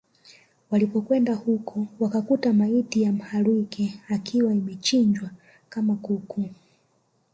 Walipokwenda 0.71 1.33
huko 1.33 1.87
wakakuta 1.99 2.53
maiti 2.53 3.01
ya 3.01 3.11
Mhalwike 3.11 3.93
ikiwa 4.15 4.51
imechinjwa 4.53 5.29
kama 5.69 5.95
kuku 5.95 6.49